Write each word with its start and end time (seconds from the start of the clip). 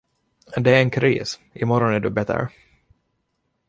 Det 0.57 0.75
är 0.75 0.81
en 0.81 0.91
kris, 0.91 1.39
i 1.53 1.65
morgon 1.65 1.93
är 1.93 1.99
du 1.99 2.09
bättre. 2.09 2.49